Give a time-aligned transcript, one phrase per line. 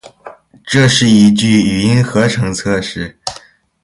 [0.65, 3.19] 这是一句语音合成测试